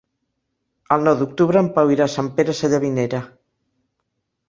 El 0.95 1.05
nou 1.09 1.17
d'octubre 1.19 1.63
en 1.65 1.71
Pau 1.77 1.93
irà 1.99 2.09
a 2.09 2.15
Sant 2.17 2.35
Pere 2.41 2.59
Sallavinera. 2.65 3.25